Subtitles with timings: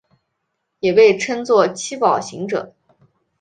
[0.79, 2.73] 也被称作七宝行者。